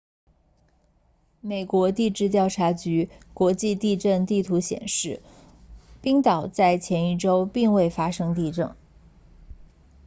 [1.41, 5.21] 美国地质调查局国际地震地图显示
[6.01, 8.73] 冰岛在前一周并未发生地震